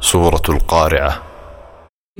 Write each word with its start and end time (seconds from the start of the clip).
سورة 0.00 0.42
القارعة. 0.48 1.10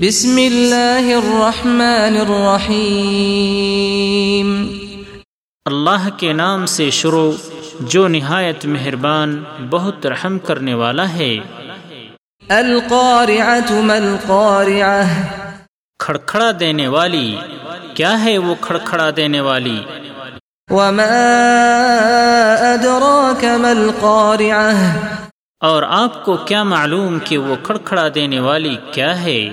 بسم 0.06 0.38
الله 0.38 1.19
الرحمن 1.19 2.17
الرحيم 2.21 4.67
اللہ 5.65 6.08
کے 6.17 6.33
نام 6.33 6.67
سے 6.67 6.91
شروع 6.91 7.33
جو 7.81 8.09
نہایت 8.09 8.66
مہربان 8.66 9.45
بہت 9.70 10.07
رحم 10.07 10.39
کرنے 10.39 10.75
والا 10.75 11.12
ہے۔ 11.12 11.39
القارعة 12.48 13.82
ما 13.82 13.95
القارعة؟ 13.95 15.04
کھڑکھڑا 15.98 16.50
دینے 16.61 16.88
والی 16.88 17.36
کیا 17.95 18.24
ہے 18.24 18.38
وہ 18.38 18.54
کھڑکھڑا 18.61 19.11
دینے 19.16 19.40
والی؟ 19.40 19.84
وما 20.70 21.14
أدراك 22.74 23.45
ما 23.45 23.70
القارعة؟ 23.70 24.72
اور 25.66 25.82
آپ 25.88 26.24
کو 26.24 26.36
کیا 26.36 26.62
معلوم 26.62 27.18
کہ 27.24 27.38
وہ 27.38 27.56
کھڑکھڑا 27.62 28.08
دینے 28.14 28.40
والی 28.40 28.76
کیا 28.92 29.22
ہے؟ 29.22 29.50